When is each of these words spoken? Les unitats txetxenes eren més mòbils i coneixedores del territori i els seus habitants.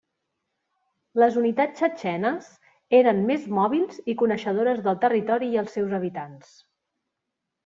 Les 1.23 1.35
unitats 1.41 1.75
txetxenes 1.81 2.47
eren 3.01 3.21
més 3.27 3.45
mòbils 3.59 4.01
i 4.15 4.17
coneixedores 4.23 4.83
del 4.89 4.99
territori 5.05 5.53
i 5.53 5.61
els 5.65 5.77
seus 5.79 5.95
habitants. 6.01 6.57